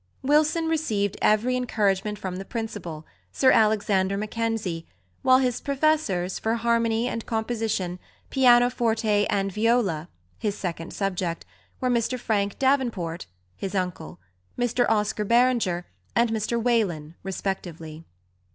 [0.23, 4.87] Wilson received every encouragement from the Principal, Sir Alexander Mackenzie,
[5.21, 7.99] while his professors for harmony and {viii} composition,
[8.31, 10.09] pianoforte, and viola
[10.39, 11.45] (his second subject)
[11.79, 14.19] were Mr Frank Davenport (his uncle),
[14.57, 18.03] Mr Oscar Beringer, and Mr Walenn, respectively.